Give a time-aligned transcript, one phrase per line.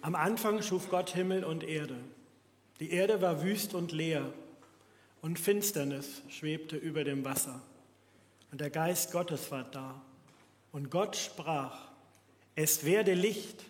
[0.00, 1.96] Am Anfang schuf Gott Himmel und Erde.
[2.80, 4.32] Die Erde war wüst und leer
[5.22, 7.60] und Finsternis schwebte über dem Wasser.
[8.52, 10.00] Und der Geist Gottes war da.
[10.70, 11.88] Und Gott sprach,
[12.54, 13.64] es werde Licht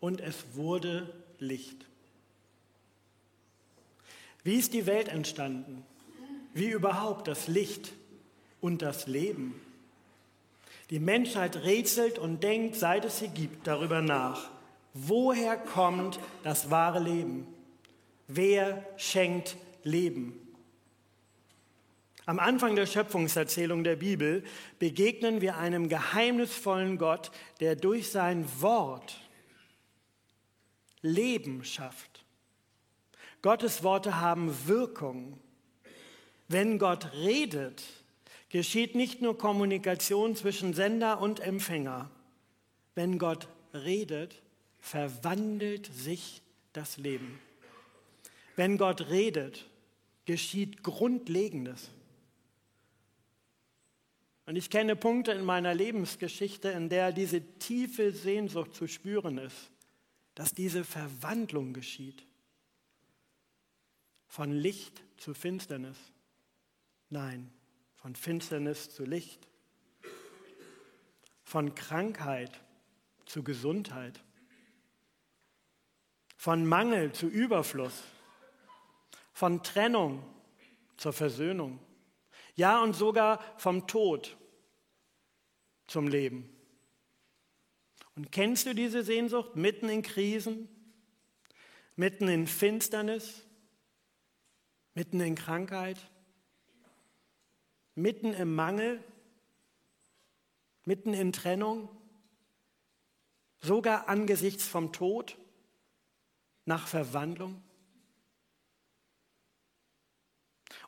[0.00, 1.84] und es wurde Licht.
[4.42, 5.84] Wie ist die Welt entstanden?
[6.54, 7.92] Wie überhaupt das Licht
[8.60, 9.60] und das Leben?
[10.90, 14.50] Die Menschheit rätselt und denkt, seit es sie gibt, darüber nach.
[14.94, 17.46] Woher kommt das wahre Leben?
[18.28, 20.40] Wer schenkt Leben?
[22.26, 24.44] Am Anfang der Schöpfungserzählung der Bibel
[24.78, 29.20] begegnen wir einem geheimnisvollen Gott, der durch sein Wort
[31.02, 32.24] Leben schafft.
[33.42, 35.38] Gottes Worte haben Wirkung.
[36.48, 37.82] Wenn Gott redet,
[38.48, 42.10] geschieht nicht nur Kommunikation zwischen Sender und Empfänger.
[42.94, 44.40] Wenn Gott redet,
[44.84, 46.42] verwandelt sich
[46.74, 47.38] das Leben.
[48.54, 49.64] Wenn Gott redet,
[50.26, 51.90] geschieht Grundlegendes.
[54.44, 59.70] Und ich kenne Punkte in meiner Lebensgeschichte, in der diese tiefe Sehnsucht zu spüren ist,
[60.34, 62.22] dass diese Verwandlung geschieht.
[64.26, 65.96] Von Licht zu Finsternis.
[67.08, 67.50] Nein,
[67.96, 69.48] von Finsternis zu Licht.
[71.42, 72.60] Von Krankheit
[73.24, 74.20] zu Gesundheit
[76.44, 78.02] von Mangel zu Überfluss,
[79.32, 80.22] von Trennung
[80.98, 81.78] zur Versöhnung,
[82.54, 84.36] ja und sogar vom Tod
[85.86, 86.54] zum Leben.
[88.14, 89.56] Und kennst du diese Sehnsucht?
[89.56, 90.68] Mitten in Krisen,
[91.96, 93.42] mitten in Finsternis,
[94.92, 96.10] mitten in Krankheit,
[97.94, 99.02] mitten im Mangel,
[100.84, 101.88] mitten in Trennung,
[103.62, 105.38] sogar angesichts vom Tod?
[106.64, 107.62] Nach Verwandlung?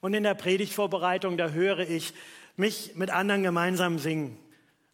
[0.00, 2.12] Und in der Predigtvorbereitung, da höre ich
[2.56, 4.38] mich mit anderen gemeinsam singen.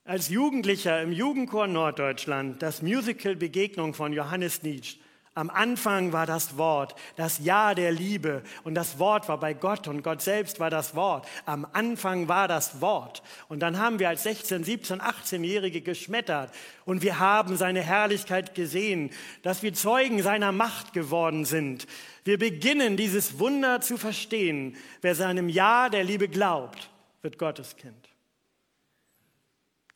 [0.05, 4.99] Als Jugendlicher im Jugendchor Norddeutschland das Musical Begegnung von Johannes Nietzsche
[5.35, 9.89] am Anfang war das Wort, das Ja der Liebe und das Wort war bei Gott
[9.89, 11.27] und Gott selbst war das Wort.
[11.47, 13.23] Am Anfang war das Wort.
[13.49, 16.51] Und dann haben wir als 16, 17, 18-Jährige geschmettert
[16.85, 19.11] und wir haben seine Herrlichkeit gesehen,
[19.43, 21.87] dass wir Zeugen seiner Macht geworden sind.
[22.25, 24.77] Wir beginnen dieses Wunder zu verstehen.
[25.01, 26.91] Wer seinem Ja der Liebe glaubt,
[27.23, 28.02] wird Gottes Kind.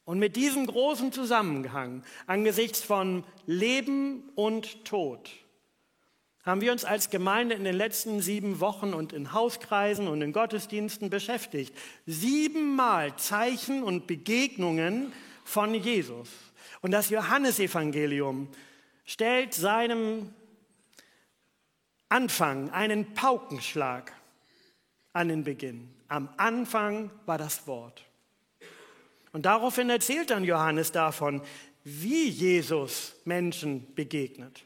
[0.07, 5.31] Und mit diesem großen Zusammenhang angesichts von Leben und Tod
[6.45, 10.33] haben wir uns als Gemeinde in den letzten sieben Wochen und in Hauskreisen und in
[10.33, 11.77] Gottesdiensten beschäftigt.
[12.07, 15.13] Siebenmal Zeichen und Begegnungen
[15.45, 16.29] von Jesus.
[16.83, 18.47] Und das Johannesevangelium
[19.05, 20.33] stellt seinem
[22.09, 24.13] Anfang einen Paukenschlag
[25.13, 25.93] an den Beginn.
[26.07, 28.05] Am Anfang war das Wort.
[29.37, 31.43] Und daraufhin erzählt dann Johannes davon,
[31.85, 34.65] wie Jesus Menschen begegnet.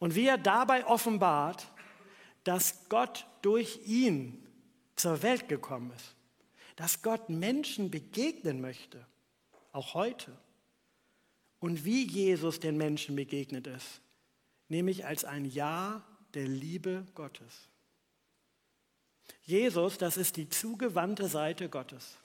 [0.00, 1.70] Und wie er dabei offenbart,
[2.42, 4.44] dass Gott durch ihn
[4.96, 6.16] zur Welt gekommen ist.
[6.74, 9.06] Dass Gott Menschen begegnen möchte,
[9.70, 10.36] auch heute.
[11.60, 14.00] Und wie Jesus den Menschen begegnet ist,
[14.66, 17.68] nämlich als ein Ja der Liebe Gottes.
[19.42, 22.18] Jesus, das ist die zugewandte Seite Gottes.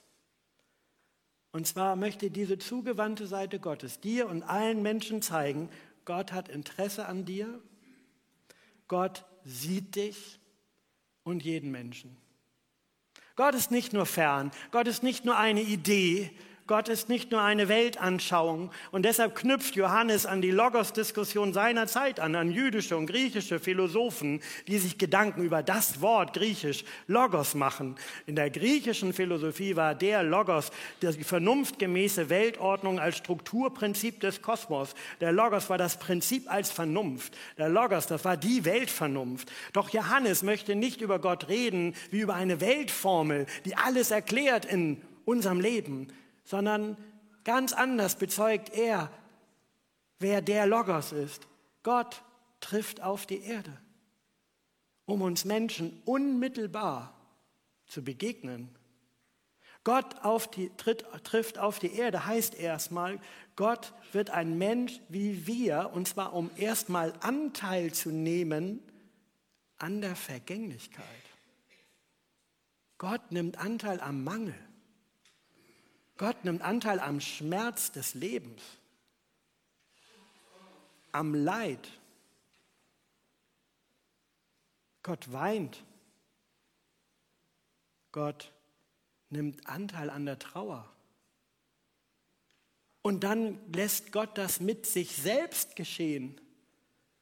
[1.54, 5.70] Und zwar möchte diese zugewandte Seite Gottes dir und allen Menschen zeigen,
[6.04, 7.62] Gott hat Interesse an dir,
[8.88, 10.40] Gott sieht dich
[11.24, 12.18] und jeden Menschen.
[13.36, 16.32] Gott ist nicht nur fern, Gott ist nicht nur eine Idee,
[16.66, 22.22] Gott ist nicht nur eine Weltanschauung und deshalb knüpft Johannes an die Logos-Diskussion seiner Zeit
[22.22, 27.98] an, an jüdische und griechische Philosophen, die sich Gedanken über das Wort griechisch Logos machen.
[28.28, 34.96] In der griechischen Philosophie war der Logos die vernunftgemäße Weltordnung als Strukturprinzip des Kosmos.
[35.20, 37.38] Der Logos war das Prinzip als Vernunft.
[37.58, 39.52] Der Logos, das war die Weltvernunft.
[39.74, 45.02] Doch Johannes möchte nicht über Gott reden wie über eine Weltformel, die alles erklärt in
[45.26, 46.08] unserem Leben,
[46.44, 46.98] sondern
[47.44, 49.12] ganz anders bezeugt er,
[50.20, 51.48] wer der Logos ist.
[51.84, 52.24] Gott
[52.60, 53.78] trifft auf die Erde,
[55.06, 57.14] um uns Menschen unmittelbar
[57.88, 58.70] zu begegnen.
[59.84, 63.20] Gott auf die, tritt, trifft auf die Erde heißt erstmal,
[63.58, 68.82] Gott wird ein Mensch wie wir, und zwar um erstmal Anteil zu nehmen
[69.78, 71.06] an der Vergänglichkeit.
[72.98, 74.56] Gott nimmt Anteil am Mangel.
[76.18, 78.62] Gott nimmt Anteil am Schmerz des Lebens.
[81.14, 81.90] am Leid.
[85.04, 85.84] Gott weint.
[88.12, 88.52] Gott
[89.30, 90.90] nimmt Anteil an der Trauer.
[93.02, 96.40] Und dann lässt Gott das mit sich selbst geschehen,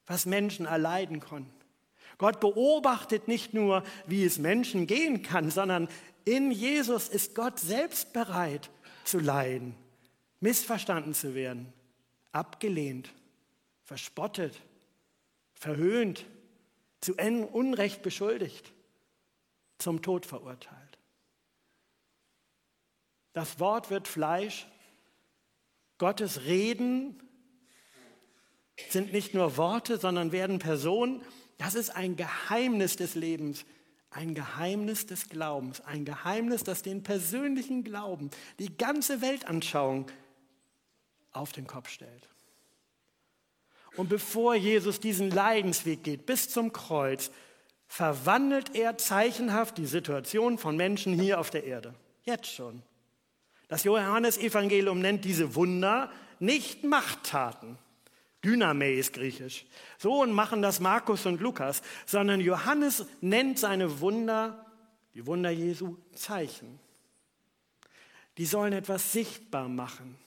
[0.06, 1.52] was Menschen erleiden konnten.
[2.18, 5.88] Gott beobachtet nicht nur, wie es Menschen gehen kann, sondern
[6.24, 8.70] in Jesus ist Gott selbst bereit
[9.04, 9.74] zu leiden,
[10.40, 11.72] missverstanden zu werden,
[12.32, 13.12] abgelehnt,
[13.84, 14.60] verspottet,
[15.54, 16.26] verhöhnt,
[17.00, 17.14] zu
[17.44, 18.72] Unrecht beschuldigt,
[19.78, 20.98] zum Tod verurteilt.
[23.32, 24.66] Das Wort wird Fleisch.
[25.98, 27.20] Gottes Reden
[28.88, 31.22] sind nicht nur Worte, sondern werden Personen.
[31.58, 33.64] Das ist ein Geheimnis des Lebens,
[34.12, 40.06] ein Geheimnis des Glaubens, ein Geheimnis, das den persönlichen Glauben, die ganze Weltanschauung
[41.32, 42.28] auf den Kopf stellt.
[43.96, 47.30] Und bevor Jesus diesen Leidensweg geht bis zum Kreuz,
[47.86, 51.94] verwandelt er zeichenhaft die Situation von Menschen hier auf der Erde.
[52.24, 52.82] Jetzt schon.
[53.68, 57.78] Das Johannesevangelium nennt diese Wunder nicht Machttaten.
[58.44, 59.66] Dyname ist griechisch.
[59.98, 64.66] So machen das Markus und Lukas, sondern Johannes nennt seine Wunder,
[65.14, 66.80] die Wunder Jesu, Zeichen.
[68.38, 70.18] Die sollen etwas sichtbar machen,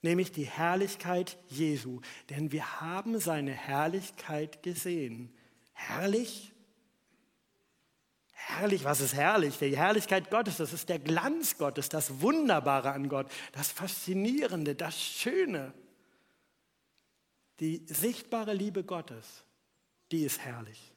[0.00, 2.00] nämlich die Herrlichkeit Jesu.
[2.30, 5.34] Denn wir haben seine Herrlichkeit gesehen.
[5.72, 6.52] Herrlich?
[8.32, 9.58] Herrlich, was ist herrlich?
[9.58, 14.98] Die Herrlichkeit Gottes, das ist der Glanz Gottes, das Wunderbare an Gott, das Faszinierende, das
[14.98, 15.74] Schöne.
[17.60, 19.44] Die sichtbare Liebe Gottes,
[20.12, 20.92] die ist herrlich.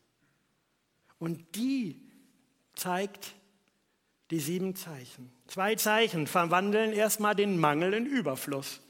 [1.18, 2.02] Und die
[2.76, 3.34] zeigt
[4.30, 5.32] die sieben Zeichen.
[5.48, 8.82] Zwei Zeichen verwandeln erstmal den Mangel in Überfluss.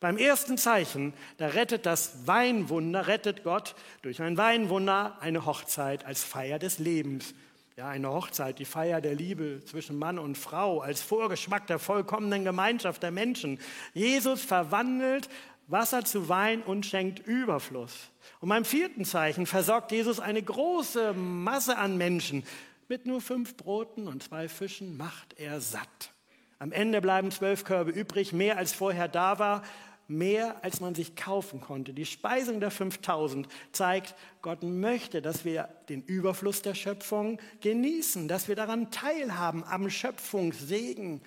[0.00, 6.22] Beim ersten Zeichen, da rettet das Weinwunder, rettet Gott durch ein Weinwunder eine Hochzeit als
[6.24, 7.34] Feier des Lebens.
[7.76, 12.44] Ja, eine Hochzeit, die Feier der Liebe zwischen Mann und Frau als Vorgeschmack der vollkommenen
[12.44, 13.58] Gemeinschaft der Menschen.
[13.94, 15.28] Jesus verwandelt
[15.66, 18.10] Wasser zu Wein und schenkt Überfluss.
[18.40, 22.44] Und beim vierten Zeichen versorgt Jesus eine große Masse an Menschen.
[22.88, 26.12] Mit nur fünf Broten und zwei Fischen macht er satt.
[26.58, 29.62] Am Ende bleiben zwölf Körbe übrig, mehr als vorher da war,
[30.06, 31.94] mehr als man sich kaufen konnte.
[31.94, 38.48] Die Speisung der 5000 zeigt, Gott möchte, dass wir den Überfluss der Schöpfung genießen, dass
[38.48, 41.22] wir daran teilhaben am Schöpfungssegen.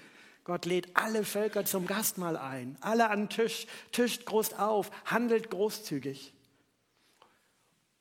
[0.48, 6.34] Gott lädt alle Völker zum Gastmahl ein, alle an Tisch, tischt groß auf, handelt großzügig.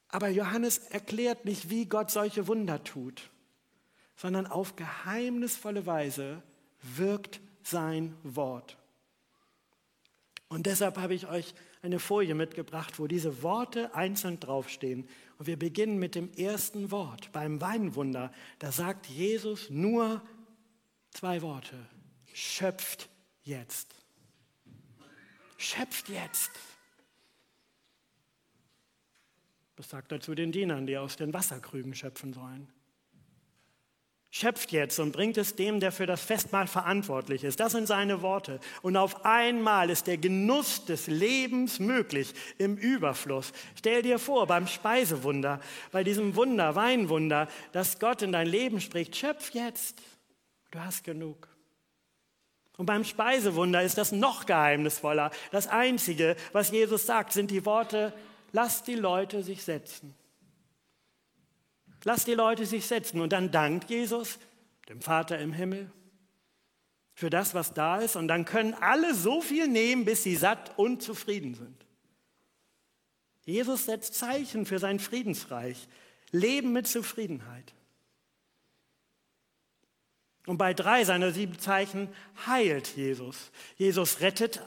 [0.07, 3.31] Aber Johannes erklärt nicht, wie Gott solche Wunder tut,
[4.15, 6.41] sondern auf geheimnisvolle Weise
[6.83, 8.77] wirkt sein Wort.
[10.47, 11.53] Und deshalb habe ich euch
[11.83, 15.09] eine Folie mitgebracht, wo diese Worte einzeln draufstehen.
[15.39, 17.33] Und wir beginnen mit dem ersten Wort.
[17.33, 20.23] Beim Weinwunder, da sagt Jesus nur
[21.11, 21.77] zwei Worte
[22.37, 23.09] schöpft
[23.45, 23.95] jetzt.
[25.57, 26.51] Schöpft jetzt.
[29.77, 32.69] Das sagt er zu den Dienern, die aus den Wasserkrügen schöpfen sollen.
[34.31, 37.59] Schöpft jetzt und bringt es dem, der für das Festmahl verantwortlich ist.
[37.59, 38.61] Das sind seine Worte.
[38.83, 43.53] Und auf einmal ist der Genuss des Lebens möglich im Überfluss.
[43.77, 45.59] Stell dir vor, beim Speisewunder,
[45.91, 50.03] bei diesem Wunder, Weinwunder, dass Gott in dein Leben spricht, schöpf jetzt.
[50.71, 51.56] Du hast genug.
[52.77, 55.31] Und beim Speisewunder ist das noch geheimnisvoller.
[55.51, 58.13] Das Einzige, was Jesus sagt, sind die Worte,
[58.53, 60.15] lasst die Leute sich setzen.
[62.05, 63.21] Lasst die Leute sich setzen.
[63.21, 64.39] Und dann dankt Jesus
[64.89, 65.91] dem Vater im Himmel
[67.15, 68.15] für das, was da ist.
[68.15, 71.87] Und dann können alle so viel nehmen, bis sie satt und zufrieden sind.
[73.47, 75.89] Jesus setzt Zeichen für sein Friedensreich.
[76.31, 77.73] Leben mit Zufriedenheit.
[80.47, 82.09] Und bei drei seiner sieben Zeichen
[82.47, 83.51] heilt Jesus.
[83.77, 84.63] Jesus rettet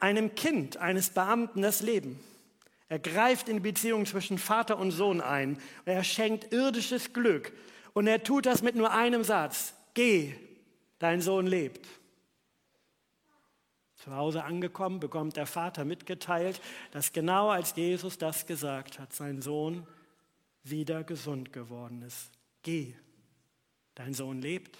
[0.00, 2.18] einem Kind, eines Beamten das Leben.
[2.88, 5.58] Er greift in die Beziehung zwischen Vater und Sohn ein.
[5.84, 7.52] Er schenkt irdisches Glück.
[7.94, 9.74] Und er tut das mit nur einem Satz.
[9.94, 10.34] Geh,
[10.98, 11.86] dein Sohn lebt.
[13.96, 16.60] Zu Hause angekommen, bekommt der Vater mitgeteilt,
[16.90, 19.86] dass genau als Jesus das gesagt hat, sein Sohn
[20.64, 22.30] wieder gesund geworden ist.
[22.62, 22.96] Geh,
[24.02, 24.76] dein Sohn lebt.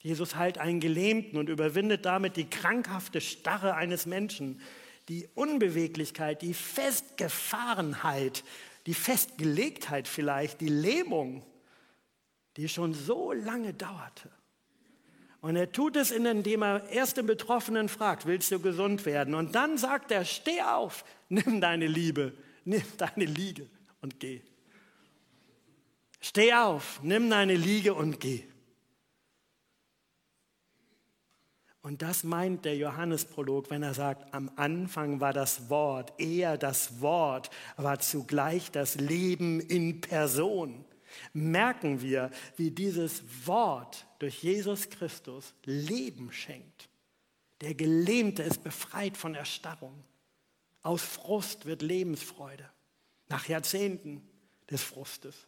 [0.00, 4.60] Jesus heilt einen Gelähmten und überwindet damit die krankhafte Starre eines Menschen,
[5.08, 8.44] die Unbeweglichkeit, die Festgefahrenheit,
[8.86, 11.44] die Festgelegtheit vielleicht, die Lähmung,
[12.56, 14.30] die schon so lange dauerte.
[15.42, 19.34] Und er tut es, indem er erst den Betroffenen fragt, willst du gesund werden?
[19.34, 22.32] Und dann sagt er, steh auf, nimm deine Liebe,
[22.64, 23.68] nimm deine Liege
[24.00, 24.40] und geh.
[26.34, 28.42] Steh auf, nimm deine Liege und geh.
[31.80, 37.00] Und das meint der Johannesprolog, wenn er sagt, am Anfang war das Wort, er das
[37.00, 40.84] Wort, war zugleich das Leben in Person.
[41.34, 46.88] Merken wir, wie dieses Wort durch Jesus Christus Leben schenkt.
[47.60, 50.02] Der Gelähmte ist befreit von Erstarrung.
[50.82, 52.68] Aus Frust wird Lebensfreude.
[53.28, 54.20] Nach Jahrzehnten
[54.68, 55.46] des Frustes.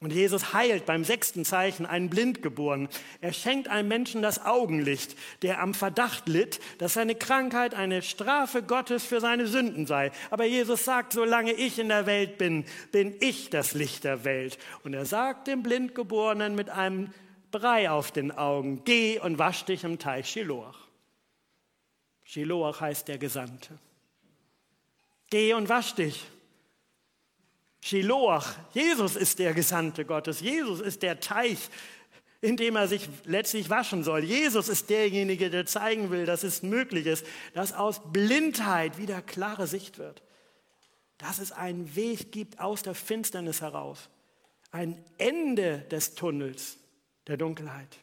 [0.00, 2.88] Und Jesus heilt beim sechsten Zeichen einen Blindgeborenen.
[3.22, 8.62] Er schenkt einem Menschen das Augenlicht, der am Verdacht litt, dass seine Krankheit eine Strafe
[8.62, 10.12] Gottes für seine Sünden sei.
[10.30, 14.58] Aber Jesus sagt, solange ich in der Welt bin, bin ich das Licht der Welt.
[14.84, 17.14] Und er sagt dem Blindgeborenen mit einem
[17.50, 20.76] Brei auf den Augen, geh und wasch dich im Teich Shiloach.
[22.24, 23.78] Shiloach heißt der Gesandte.
[25.30, 26.26] Geh und wasch dich.
[27.80, 30.40] Shiloach, Jesus ist der Gesandte Gottes.
[30.40, 31.58] Jesus ist der Teich,
[32.40, 34.24] in dem er sich letztlich waschen soll.
[34.24, 39.66] Jesus ist derjenige, der zeigen will, dass es möglich ist, dass aus Blindheit wieder klare
[39.66, 40.22] Sicht wird.
[41.18, 44.08] Dass es einen Weg gibt aus der Finsternis heraus.
[44.70, 46.76] Ein Ende des Tunnels
[47.26, 47.98] der Dunkelheit.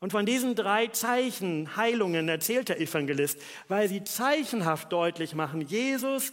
[0.00, 6.32] Und von diesen drei Zeichen, Heilungen erzählt der Evangelist, weil sie zeichenhaft deutlich machen, Jesus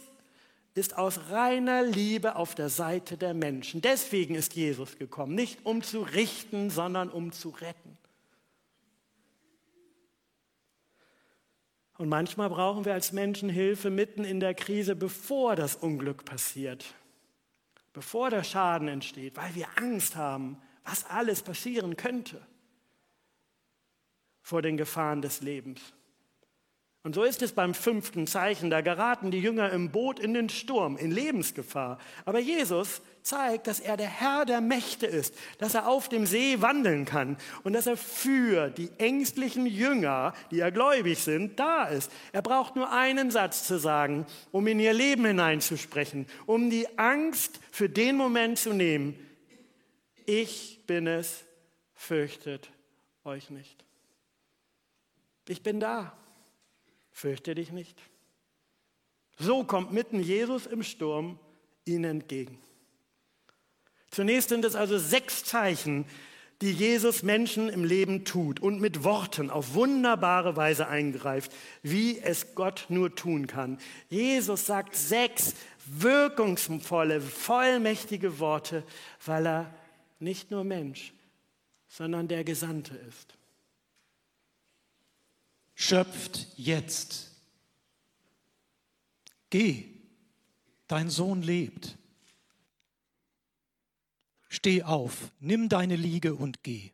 [0.74, 3.80] ist aus reiner Liebe auf der Seite der Menschen.
[3.80, 7.98] Deswegen ist Jesus gekommen, nicht um zu richten, sondern um zu retten.
[11.98, 16.94] Und manchmal brauchen wir als Menschen Hilfe mitten in der Krise, bevor das Unglück passiert,
[17.92, 22.40] bevor der Schaden entsteht, weil wir Angst haben, was alles passieren könnte
[24.40, 25.80] vor den Gefahren des Lebens.
[27.02, 28.68] Und so ist es beim fünften Zeichen.
[28.68, 31.98] Da geraten die Jünger im Boot in den Sturm, in Lebensgefahr.
[32.26, 36.60] Aber Jesus zeigt, dass er der Herr der Mächte ist, dass er auf dem See
[36.60, 42.12] wandeln kann und dass er für die ängstlichen Jünger, die ja gläubig sind, da ist.
[42.32, 47.60] Er braucht nur einen Satz zu sagen, um in ihr Leben hineinzusprechen, um die Angst
[47.70, 49.18] für den Moment zu nehmen.
[50.26, 51.44] Ich bin es,
[51.94, 52.70] fürchtet
[53.24, 53.84] euch nicht.
[55.48, 56.19] Ich bin da.
[57.12, 58.00] Fürchte dich nicht.
[59.38, 61.38] So kommt mitten Jesus im Sturm
[61.84, 62.58] ihnen entgegen.
[64.10, 66.04] Zunächst sind es also sechs Zeichen,
[66.60, 71.52] die Jesus Menschen im Leben tut und mit Worten auf wunderbare Weise eingreift,
[71.82, 73.78] wie es Gott nur tun kann.
[74.10, 75.54] Jesus sagt sechs
[75.86, 78.84] wirkungsvolle, vollmächtige Worte,
[79.24, 79.74] weil er
[80.18, 81.14] nicht nur Mensch,
[81.88, 83.39] sondern der Gesandte ist
[85.80, 87.30] schöpft jetzt.
[89.48, 89.98] Geh,
[90.86, 91.96] dein Sohn lebt.
[94.48, 96.92] Steh auf, nimm deine Liege und geh.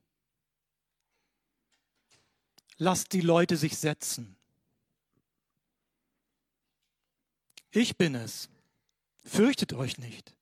[2.78, 4.36] Lasst die Leute sich setzen.
[7.70, 8.48] Ich bin es.
[9.24, 10.34] Fürchtet euch nicht.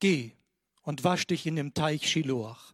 [0.00, 0.32] Geh
[0.82, 2.73] und wasch dich in dem Teich Shiloach.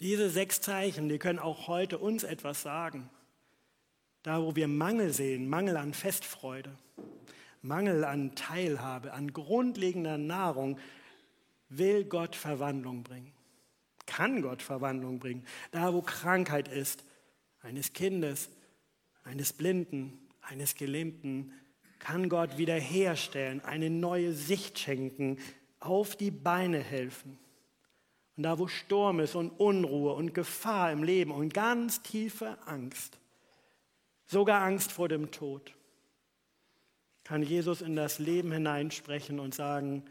[0.00, 3.10] Diese sechs Zeichen, die können auch heute uns etwas sagen.
[4.22, 6.76] Da, wo wir Mangel sehen, Mangel an Festfreude,
[7.62, 10.78] Mangel an Teilhabe, an grundlegender Nahrung,
[11.68, 13.32] will Gott Verwandlung bringen.
[14.06, 15.44] Kann Gott Verwandlung bringen.
[15.72, 17.04] Da, wo Krankheit ist,
[17.60, 18.48] eines Kindes,
[19.24, 21.52] eines Blinden, eines Gelähmten,
[21.98, 25.38] kann Gott wiederherstellen, eine neue Sicht schenken,
[25.80, 27.38] auf die Beine helfen.
[28.38, 33.18] Und da, wo Sturm ist und Unruhe und Gefahr im Leben und ganz tiefe Angst,
[34.26, 35.74] sogar Angst vor dem Tod,
[37.24, 40.04] kann Jesus in das Leben hineinsprechen und sagen,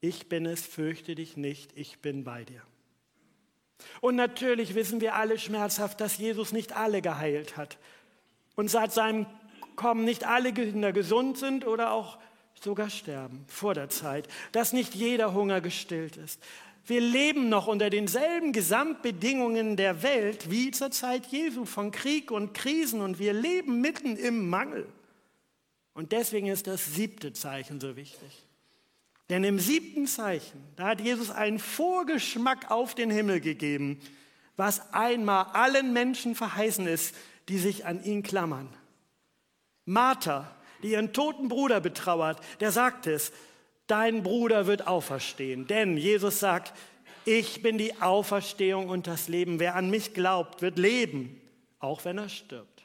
[0.00, 2.62] ich bin es, fürchte dich nicht, ich bin bei dir.
[4.00, 7.78] Und natürlich wissen wir alle schmerzhaft, dass Jesus nicht alle geheilt hat
[8.56, 9.26] und seit seinem
[9.76, 12.18] Kommen nicht alle Kinder gesund sind oder auch
[12.60, 16.42] sogar sterben vor der Zeit, dass nicht jeder Hunger gestillt ist,
[16.88, 22.54] wir leben noch unter denselben Gesamtbedingungen der Welt wie zur Zeit Jesu von Krieg und
[22.54, 24.86] Krisen und wir leben mitten im Mangel.
[25.92, 28.44] Und deswegen ist das siebte Zeichen so wichtig.
[29.28, 34.00] Denn im siebten Zeichen, da hat Jesus einen Vorgeschmack auf den Himmel gegeben,
[34.56, 37.14] was einmal allen Menschen verheißen ist,
[37.48, 38.68] die sich an ihn klammern.
[39.84, 43.32] Martha, die ihren toten Bruder betrauert, der sagt es,
[43.88, 45.66] dein Bruder wird auferstehen.
[45.66, 46.72] Denn Jesus sagt,
[47.24, 49.58] ich bin die Auferstehung und das Leben.
[49.58, 51.40] Wer an mich glaubt, wird leben,
[51.80, 52.84] auch wenn er stirbt.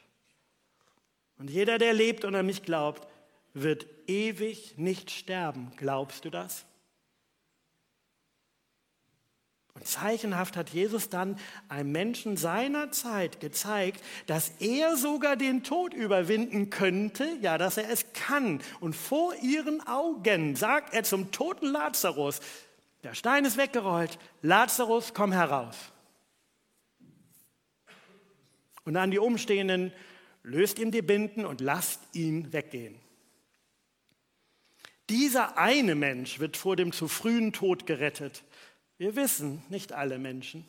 [1.38, 3.06] Und jeder, der lebt und an mich glaubt,
[3.54, 5.72] wird ewig nicht sterben.
[5.76, 6.66] Glaubst du das?
[9.74, 15.94] Und zeichenhaft hat Jesus dann einem Menschen seiner Zeit gezeigt, dass er sogar den Tod
[15.94, 18.60] überwinden könnte, ja, dass er es kann.
[18.80, 22.40] Und vor ihren Augen sagt er zum toten Lazarus,
[23.02, 25.76] der Stein ist weggerollt, Lazarus, komm heraus.
[28.84, 29.92] Und an die Umstehenden,
[30.44, 32.94] löst ihm die Binden und lasst ihn weggehen.
[35.10, 38.42] Dieser eine Mensch wird vor dem zu frühen Tod gerettet.
[39.04, 40.64] Wir wissen, nicht alle Menschen.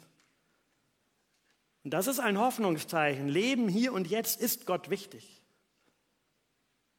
[1.85, 3.29] Und das ist ein Hoffnungszeichen.
[3.29, 5.41] Leben hier und jetzt ist Gott wichtig.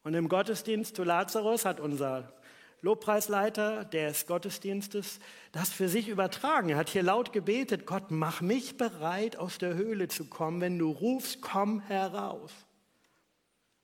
[0.02, 2.32] Und im Gottesdienst zu Lazarus hat unser
[2.80, 5.20] Lobpreisleiter des Gottesdienstes
[5.52, 6.70] das für sich übertragen.
[6.70, 10.62] Er hat hier laut gebetet, Gott, mach mich bereit, aus der Höhle zu kommen.
[10.62, 12.50] Wenn du rufst, komm heraus.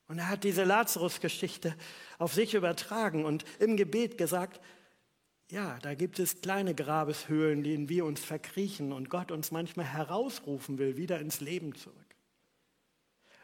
[0.07, 1.75] Und er hat diese Lazarus-Geschichte
[2.17, 4.59] auf sich übertragen und im Gebet gesagt,
[5.53, 10.79] ja, da gibt es kleine Grabeshöhlen, denen wir uns verkriechen und Gott uns manchmal herausrufen
[10.79, 11.95] will, wieder ins Leben zurück.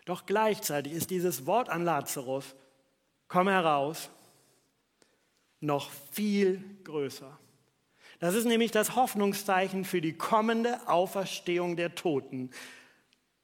[0.05, 2.55] Doch gleichzeitig ist dieses Wort an Lazarus,
[3.27, 4.09] komm heraus,
[5.59, 7.37] noch viel größer.
[8.17, 12.49] Das ist nämlich das Hoffnungszeichen für die kommende Auferstehung der Toten.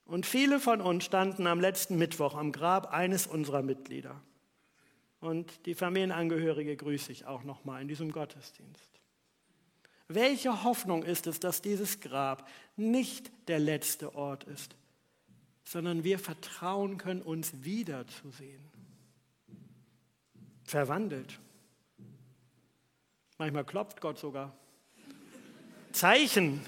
[0.06, 4.20] Und viele von uns standen am letzten Mittwoch am Grab eines unserer Mitglieder.
[5.20, 8.90] Und die Familienangehörige grüße ich auch nochmal in diesem Gottesdienst.
[10.08, 14.76] Welche Hoffnung ist es, dass dieses Grab nicht der letzte Ort ist,
[15.64, 18.64] sondern wir vertrauen können, uns wiederzusehen.
[20.64, 21.40] Verwandelt.
[23.38, 24.56] Manchmal klopft Gott sogar.
[25.92, 26.62] Zeichen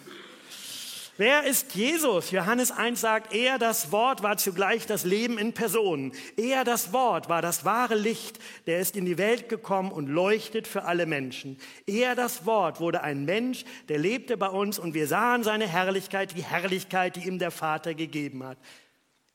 [1.20, 2.30] Wer ist Jesus?
[2.30, 6.12] Johannes 1 sagt, er das Wort war zugleich das Leben in Person.
[6.36, 10.68] Er das Wort war das wahre Licht, der ist in die Welt gekommen und leuchtet
[10.68, 11.58] für alle Menschen.
[11.88, 16.38] Er das Wort wurde ein Mensch, der lebte bei uns und wir sahen seine Herrlichkeit,
[16.38, 18.60] die Herrlichkeit, die ihm der Vater gegeben hat.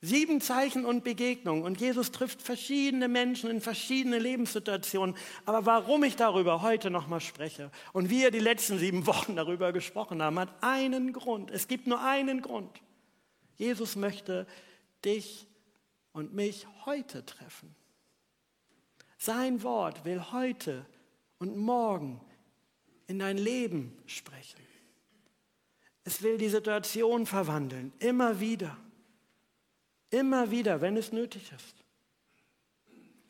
[0.04, 1.62] Sieben Zeichen und Begegnungen.
[1.62, 5.14] Und Jesus trifft verschiedene Menschen in verschiedene Lebenssituationen.
[5.46, 10.20] Aber warum ich darüber heute nochmal spreche und wir die letzten sieben Wochen darüber gesprochen
[10.20, 11.52] haben, hat einen Grund.
[11.52, 12.82] Es gibt nur einen Grund.
[13.56, 14.48] Jesus möchte
[15.04, 15.46] dich
[16.12, 17.72] und mich heute treffen.
[19.18, 20.84] Sein Wort will heute
[21.38, 22.20] und morgen
[23.06, 24.58] in dein Leben sprechen.
[26.02, 28.76] Es will die Situation verwandeln, immer wieder.
[30.12, 31.74] Immer wieder, wenn es nötig ist.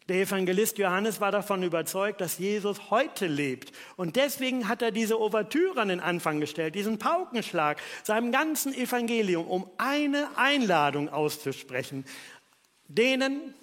[0.08, 3.72] Der Evangelist Johannes war davon überzeugt, dass Jesus heute lebt.
[3.96, 9.46] Und deswegen hat er diese Ouvertüre an den Anfang gestellt, diesen Paukenschlag seinem ganzen Evangelium,
[9.46, 12.04] um eine Einladung auszusprechen.
[12.88, 13.54] Denen,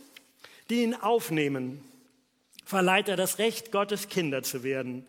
[0.69, 1.83] die ihn aufnehmen,
[2.63, 5.05] verleiht er das Recht, Gottes Kinder zu werden.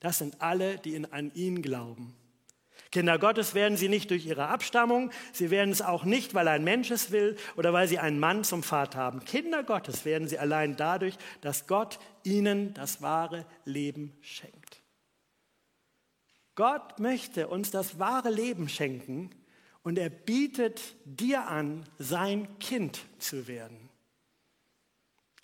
[0.00, 2.12] Das sind alle, die an ihn glauben.
[2.92, 6.62] Kinder Gottes werden sie nicht durch ihre Abstammung, sie werden es auch nicht, weil ein
[6.62, 9.24] Mensch es will oder weil sie einen Mann zum Vater haben.
[9.24, 14.82] Kinder Gottes werden sie allein dadurch, dass Gott ihnen das wahre Leben schenkt.
[16.54, 19.30] Gott möchte uns das wahre Leben schenken
[19.82, 23.88] und er bietet dir an, sein Kind zu werden.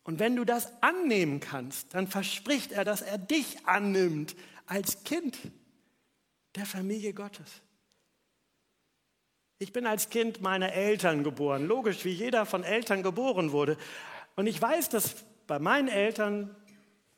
[0.05, 5.39] Und wenn du das annehmen kannst, dann verspricht er, dass er dich annimmt als Kind
[6.59, 7.63] der Familie Gottes.
[9.59, 13.77] Ich bin als Kind meiner Eltern geboren, logisch, wie jeder von Eltern geboren wurde.
[14.37, 16.55] Und ich weiß, dass bei meinen Eltern,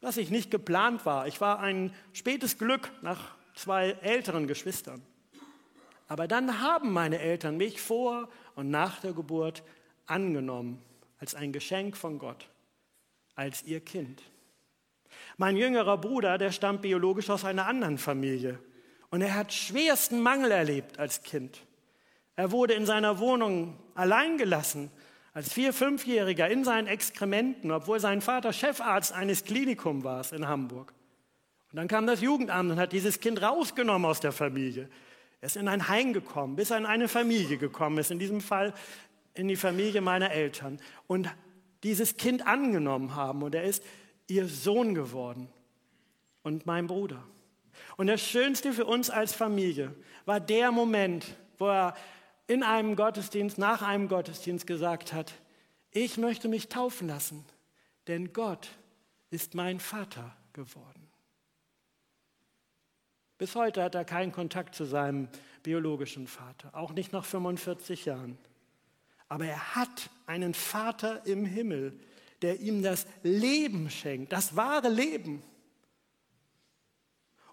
[0.00, 1.26] dass ich nicht geplant war.
[1.26, 5.02] Ich war ein spätes Glück nach zwei älteren Geschwistern.
[6.08, 9.62] Aber dann haben meine Eltern mich vor und nach der Geburt
[10.06, 10.82] angenommen
[11.18, 12.48] als ein Geschenk von Gott,
[13.34, 14.22] als ihr Kind.
[15.36, 18.58] Mein jüngerer Bruder, der stammt biologisch aus einer anderen Familie.
[19.10, 21.58] Und er hat schwersten Mangel erlebt als Kind.
[22.36, 24.90] Er wurde in seiner Wohnung allein gelassen,
[25.32, 30.92] als Vier-, Fünfjähriger in seinen Exkrementen, obwohl sein Vater Chefarzt eines Klinikums war in Hamburg.
[31.70, 34.88] Und dann kam das Jugendamt und hat dieses Kind rausgenommen aus der Familie.
[35.40, 38.40] Er ist in ein Heim gekommen, bis er in eine Familie gekommen ist, in diesem
[38.40, 38.74] Fall
[39.34, 40.80] in die Familie meiner Eltern.
[41.06, 41.30] Und
[41.82, 43.84] dieses Kind angenommen haben und er ist
[44.26, 45.48] ihr Sohn geworden
[46.42, 47.24] und mein Bruder.
[47.96, 51.26] Und das Schönste für uns als Familie war der Moment,
[51.58, 51.94] wo er
[52.46, 55.32] in einem Gottesdienst, nach einem Gottesdienst gesagt hat,
[55.92, 57.44] ich möchte mich taufen lassen,
[58.06, 58.68] denn Gott
[59.30, 61.08] ist mein Vater geworden.
[63.38, 65.28] Bis heute hat er keinen Kontakt zu seinem
[65.62, 68.36] biologischen Vater, auch nicht nach 45 Jahren.
[69.28, 71.98] Aber er hat einen Vater im Himmel,
[72.42, 75.42] der ihm das Leben schenkt, das wahre Leben.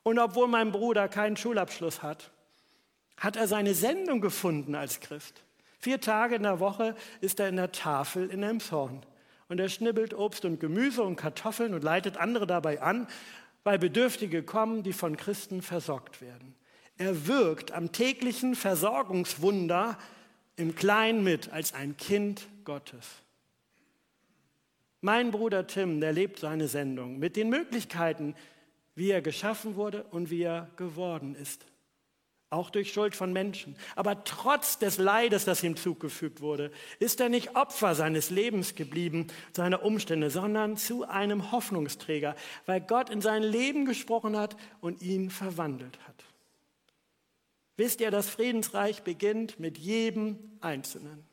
[0.07, 2.31] Und obwohl mein Bruder keinen Schulabschluss hat,
[3.17, 5.43] hat er seine Sendung gefunden als Christ.
[5.79, 9.05] Vier Tage in der Woche ist er in der Tafel in Emshorn.
[9.49, 13.09] Und er schnibbelt Obst und Gemüse und Kartoffeln und leitet andere dabei an,
[13.65, 16.55] weil Bedürftige kommen, die von Christen versorgt werden.
[16.97, 19.97] Er wirkt am täglichen Versorgungswunder
[20.55, 23.05] im Kleinen mit als ein Kind Gottes.
[25.01, 28.35] Mein Bruder Tim, der lebt seine Sendung mit den Möglichkeiten,
[28.97, 31.65] wie er geschaffen wurde und wie er geworden ist
[32.49, 33.75] auch durch Schuld von Menschen.
[33.95, 39.27] Aber trotz des Leides, das ihm zugefügt wurde, ist er nicht Opfer seines Lebens geblieben,
[39.51, 45.29] seiner Umstände, sondern zu einem Hoffnungsträger, weil Gott in sein Leben gesprochen hat und ihn
[45.29, 46.23] verwandelt hat.
[47.75, 51.25] Wisst ihr, das Friedensreich beginnt mit jedem Einzelnen.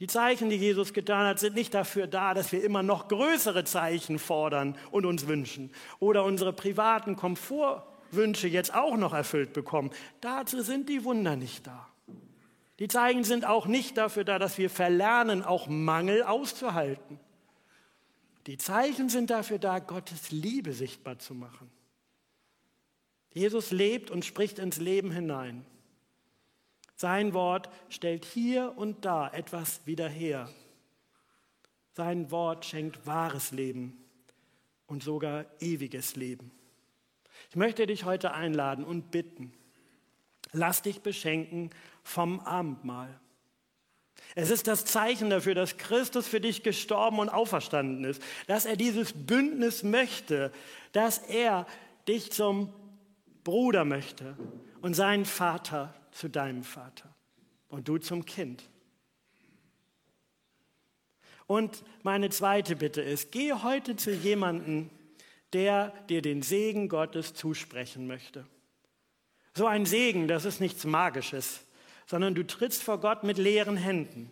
[0.00, 3.64] Die Zeichen, die Jesus getan hat, sind nicht dafür da, dass wir immer noch größere
[3.64, 9.90] Zeichen fordern und uns wünschen oder unsere privaten Komfort Wünsche jetzt auch noch erfüllt bekommen.
[10.20, 11.86] Dazu sind die Wunder nicht da.
[12.78, 17.20] Die Zeichen sind auch nicht dafür da, dass wir verlernen, auch Mangel auszuhalten.
[18.46, 21.70] Die Zeichen sind dafür da, Gottes Liebe sichtbar zu machen.
[23.32, 25.64] Jesus lebt und spricht ins Leben hinein.
[27.00, 30.50] Sein Wort stellt hier und da etwas wieder her.
[31.94, 34.04] Sein Wort schenkt wahres Leben
[34.86, 36.50] und sogar ewiges Leben.
[37.48, 39.54] Ich möchte dich heute einladen und bitten,
[40.52, 41.70] lass dich beschenken
[42.02, 43.18] vom Abendmahl.
[44.34, 48.76] Es ist das Zeichen dafür, dass Christus für dich gestorben und auferstanden ist, dass er
[48.76, 50.52] dieses Bündnis möchte,
[50.92, 51.66] dass er
[52.06, 52.74] dich zum
[53.42, 54.36] Bruder möchte
[54.82, 57.14] und seinen Vater zu deinem Vater
[57.68, 58.68] und du zum Kind.
[61.46, 64.88] Und meine zweite Bitte ist, geh heute zu jemandem,
[65.52, 68.46] der dir den Segen Gottes zusprechen möchte.
[69.54, 71.66] So ein Segen, das ist nichts Magisches,
[72.06, 74.30] sondern du trittst vor Gott mit leeren Händen.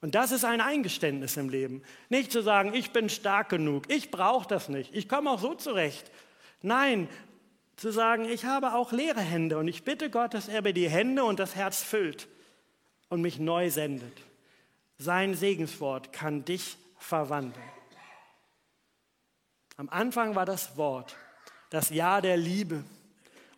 [0.00, 1.82] Und das ist ein Eingeständnis im Leben.
[2.08, 5.54] Nicht zu sagen, ich bin stark genug, ich brauche das nicht, ich komme auch so
[5.54, 6.10] zurecht.
[6.60, 7.08] Nein,
[7.82, 10.88] zu sagen, ich habe auch leere Hände und ich bitte Gott, dass er mir die
[10.88, 12.28] Hände und das Herz füllt
[13.08, 14.22] und mich neu sendet.
[14.98, 17.68] Sein Segenswort kann dich verwandeln.
[19.76, 21.16] Am Anfang war das Wort,
[21.70, 22.84] das Ja der Liebe.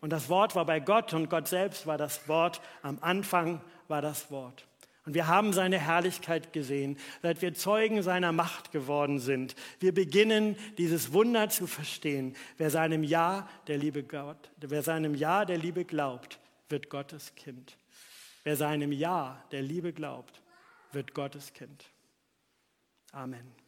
[0.01, 2.63] Und das Wort war bei Gott und Gott selbst war das Wort.
[2.81, 4.65] Am Anfang war das Wort.
[5.07, 9.55] Und wir haben seine Herrlichkeit gesehen, seit wir Zeugen seiner Macht geworden sind.
[9.79, 12.35] Wir beginnen dieses Wunder zu verstehen.
[12.57, 16.41] Wer seinem Ja der Liebe Gott, wer seinem Ja der Liebe glaubt,
[16.71, 17.77] wird Gottes Kind.
[18.45, 20.43] Wer seinem Ja der Liebe glaubt,
[20.93, 21.85] wird Gottes Kind.
[23.13, 23.64] Amen.